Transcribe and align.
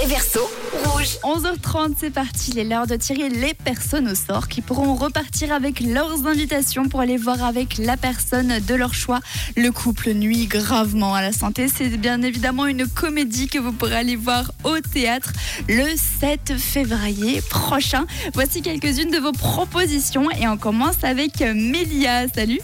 vrai 0.00 0.06
verso 0.06 0.40
rouge. 0.84 1.18
11h30, 1.22 1.94
c'est 1.98 2.10
parti. 2.10 2.52
Il 2.52 2.58
est 2.58 2.64
l'heure 2.64 2.86
de 2.86 2.96
tirer 2.96 3.28
les 3.28 3.54
personnes 3.54 4.08
au 4.08 4.14
sort 4.14 4.48
qui 4.48 4.62
pourront 4.62 4.94
repartir 4.94 5.52
avec 5.52 5.80
leurs 5.80 6.26
invitations 6.26 6.88
pour 6.88 7.00
aller 7.00 7.16
voir 7.16 7.42
avec 7.42 7.78
la 7.78 7.96
personne 7.96 8.60
de 8.60 8.74
leur 8.74 8.94
choix. 8.94 9.20
Le 9.56 9.70
couple 9.70 10.12
nuit 10.12 10.46
gravement 10.46 11.14
à 11.14 11.22
la 11.22 11.32
santé. 11.32 11.68
C'est 11.68 11.88
bien 11.96 12.22
évidemment 12.22 12.66
une 12.66 12.86
comédie 12.86 13.48
que 13.48 13.58
vous 13.58 13.72
pourrez 13.72 13.96
aller 13.96 14.16
voir 14.16 14.52
au 14.64 14.78
théâtre 14.80 15.32
le 15.68 15.86
7 16.20 16.54
février 16.56 17.42
prochain. 17.42 18.06
Voici 18.34 18.62
quelques-unes 18.62 19.10
de 19.10 19.18
vos 19.18 19.32
propositions 19.32 20.30
et 20.30 20.46
on 20.48 20.56
commence 20.56 21.02
avec 21.02 21.40
Mélia. 21.40 22.28
Salut. 22.28 22.60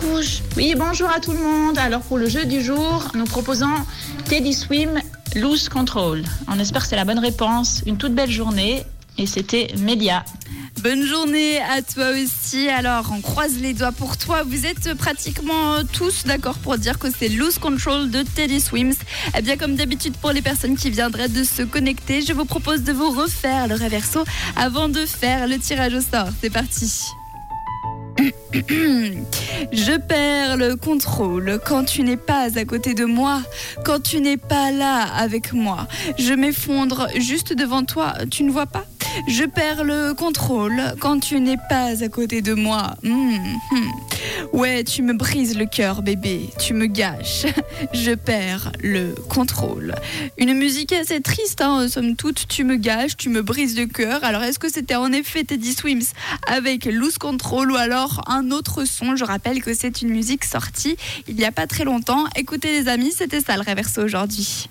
Rouge. 0.00 0.42
Oui, 0.56 0.74
bonjour 0.76 1.10
à 1.10 1.20
tout 1.20 1.32
le 1.32 1.42
monde. 1.42 1.76
Alors 1.78 2.00
pour 2.00 2.18
le 2.18 2.28
jeu 2.28 2.44
du 2.44 2.62
jour, 2.62 3.08
nous 3.14 3.24
proposons 3.24 3.74
Teddy 4.24 4.54
Swim 4.54 5.00
Loose 5.34 5.68
Control. 5.68 6.22
On 6.48 6.58
espère 6.58 6.82
que 6.82 6.88
c'est 6.88 6.96
la 6.96 7.04
bonne 7.04 7.18
réponse. 7.18 7.82
Une 7.86 7.96
toute 7.96 8.14
belle 8.14 8.30
journée. 8.30 8.84
Et 9.18 9.26
c'était 9.26 9.68
Mélia. 9.78 10.24
Bonne 10.82 11.04
journée 11.04 11.60
à 11.60 11.82
toi 11.82 12.10
aussi. 12.10 12.68
Alors, 12.68 13.12
on 13.12 13.20
croise 13.20 13.58
les 13.58 13.74
doigts 13.74 13.92
pour 13.92 14.16
toi. 14.16 14.42
Vous 14.42 14.66
êtes 14.66 14.94
pratiquement 14.94 15.84
tous 15.92 16.24
d'accord 16.24 16.58
pour 16.58 16.78
dire 16.78 16.98
que 16.98 17.08
c'est 17.10 17.28
Loose 17.28 17.58
Control 17.58 18.10
de 18.10 18.22
Teddy 18.22 18.60
Swims. 18.60 18.94
Eh 19.36 19.42
bien, 19.42 19.56
comme 19.56 19.76
d'habitude, 19.76 20.14
pour 20.16 20.32
les 20.32 20.42
personnes 20.42 20.76
qui 20.76 20.90
viendraient 20.90 21.28
de 21.28 21.44
se 21.44 21.62
connecter, 21.62 22.22
je 22.22 22.32
vous 22.32 22.46
propose 22.46 22.82
de 22.82 22.92
vous 22.92 23.10
refaire 23.10 23.68
le 23.68 23.74
réverso 23.74 24.24
avant 24.56 24.88
de 24.88 25.04
faire 25.04 25.46
le 25.46 25.58
tirage 25.58 25.94
au 25.94 26.00
sort. 26.00 26.28
C'est 26.40 26.50
parti. 26.50 27.12
Je 29.72 29.98
perds 29.98 30.56
le 30.56 30.76
contrôle 30.76 31.58
quand 31.64 31.84
tu 31.84 32.02
n'es 32.02 32.16
pas 32.16 32.58
à 32.58 32.64
côté 32.64 32.94
de 32.94 33.04
moi, 33.04 33.42
quand 33.84 34.00
tu 34.00 34.20
n'es 34.20 34.36
pas 34.36 34.70
là 34.70 35.02
avec 35.02 35.52
moi. 35.52 35.86
Je 36.18 36.34
m'effondre 36.34 37.08
juste 37.16 37.52
devant 37.52 37.84
toi, 37.84 38.14
tu 38.30 38.44
ne 38.44 38.50
vois 38.50 38.66
pas? 38.66 38.84
Je 39.26 39.44
perds 39.44 39.84
le 39.84 40.14
contrôle 40.14 40.80
quand 41.00 41.20
tu 41.20 41.40
n'es 41.40 41.56
pas 41.68 42.02
à 42.02 42.08
côté 42.08 42.42
de 42.42 42.54
moi. 42.54 42.94
Hum, 43.04 43.38
hum. 43.70 43.90
Ouais, 44.52 44.84
tu 44.84 45.02
me 45.02 45.14
brises 45.14 45.56
le 45.56 45.66
cœur, 45.66 46.02
bébé, 46.02 46.50
tu 46.58 46.74
me 46.74 46.86
gâches. 46.86 47.46
Je 47.92 48.12
perds 48.12 48.72
le 48.82 49.14
contrôle. 49.28 49.94
Une 50.38 50.54
musique 50.54 50.92
assez 50.92 51.20
triste, 51.20 51.60
hein, 51.60 51.88
somme 51.88 52.16
toute, 52.16 52.46
tu 52.48 52.64
me 52.64 52.76
gâches, 52.76 53.16
tu 53.16 53.28
me 53.28 53.42
brises 53.42 53.76
le 53.76 53.86
cœur. 53.86 54.22
Alors, 54.22 54.42
est-ce 54.42 54.58
que 54.58 54.70
c'était 54.70 54.94
en 54.94 55.12
effet 55.12 55.44
Teddy 55.44 55.72
Swims 55.72 56.04
avec 56.46 56.84
Loose 56.84 57.18
Control 57.18 57.72
ou 57.72 57.76
alors 57.76 58.22
un 58.26 58.50
autre 58.50 58.84
son? 58.84 59.16
Je 59.16 59.24
rappelle 59.24 59.62
que 59.62 59.74
c'est 59.74 60.02
une 60.02 60.10
musique 60.10 60.44
sortie 60.44 60.96
il 61.28 61.36
n'y 61.36 61.44
a 61.44 61.52
pas 61.52 61.66
très 61.66 61.84
longtemps. 61.84 62.24
Écoutez, 62.36 62.72
les 62.72 62.88
amis, 62.88 63.12
c'était 63.12 63.40
ça 63.40 63.56
le 63.56 63.62
réverso 63.62 64.02
aujourd'hui. 64.02 64.68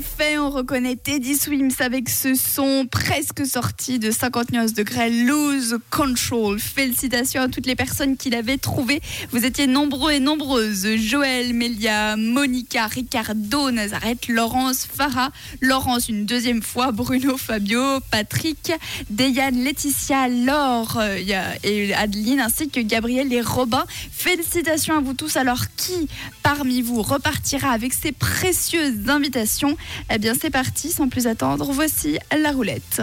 Effet, 0.00 0.38
on 0.38 0.48
reconnaît 0.48 0.96
Teddy 0.96 1.36
Swims 1.36 1.74
avec 1.80 2.08
ce 2.08 2.34
son 2.34 2.86
presque 2.90 3.44
sorti 3.44 3.98
de 3.98 4.10
59 4.10 4.72
degrés, 4.72 5.10
Lose 5.10 5.78
Control. 5.90 6.58
Félicitations 6.58 7.42
à 7.42 7.48
toutes 7.48 7.66
les 7.66 7.76
personnes 7.76 8.16
qui 8.16 8.30
l'avaient 8.30 8.56
trouvé. 8.56 9.02
Vous 9.30 9.44
étiez 9.44 9.66
nombreux 9.66 10.12
et 10.12 10.20
nombreuses. 10.20 10.96
Joël, 10.96 11.52
Melia, 11.52 12.16
Monica, 12.16 12.86
Ricardo, 12.86 13.70
Nazareth, 13.70 14.28
Laurence, 14.28 14.86
Farah, 14.90 15.32
Laurence 15.60 16.08
une 16.08 16.24
deuxième 16.24 16.62
fois, 16.62 16.92
Bruno, 16.92 17.36
Fabio, 17.36 18.00
Patrick, 18.10 18.72
Deyane, 19.10 19.62
Laetitia, 19.62 20.28
Laure 20.28 20.96
euh, 20.98 21.18
et 21.62 21.92
Adeline, 21.92 22.40
ainsi 22.40 22.70
que 22.70 22.80
Gabriel 22.80 23.30
et 23.34 23.42
Robin. 23.42 23.84
Félicitations 24.10 24.96
à 24.96 25.00
vous 25.00 25.14
tous. 25.14 25.36
Alors, 25.36 25.64
qui 25.76 26.08
parmi 26.42 26.80
vous 26.80 27.02
repartira 27.02 27.70
avec 27.70 27.92
ces 27.92 28.12
précieuses 28.12 29.10
invitation. 29.10 29.76
Eh 30.12 30.18
bien, 30.18 30.34
c'est 30.40 30.50
parti, 30.50 30.90
sans 30.90 31.08
plus 31.08 31.26
attendre, 31.26 31.70
voici 31.72 32.18
la 32.36 32.52
roulette. 32.52 33.02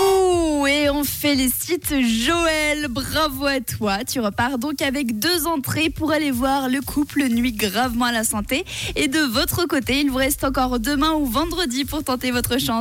Ouh, 0.00 0.66
et 0.66 0.90
on 0.90 1.04
félicite 1.04 1.94
Joël, 2.00 2.86
bravo 2.88 3.46
à 3.46 3.60
toi. 3.60 4.04
Tu 4.04 4.20
repars 4.20 4.58
donc 4.58 4.82
avec 4.82 5.18
deux 5.18 5.46
entrées 5.46 5.90
pour 5.90 6.12
aller 6.12 6.30
voir 6.30 6.68
le 6.68 6.80
couple 6.80 7.28
Nuit 7.28 7.52
gravement 7.52 8.06
à 8.06 8.12
la 8.12 8.24
santé. 8.24 8.64
Et 8.96 9.08
de 9.08 9.20
votre 9.20 9.66
côté, 9.66 10.00
il 10.00 10.10
vous 10.10 10.16
reste 10.18 10.44
encore 10.44 10.78
demain 10.78 11.12
ou 11.12 11.26
vendredi 11.26 11.84
pour 11.84 12.04
tenter 12.04 12.30
votre 12.30 12.58
chance. 12.58 12.76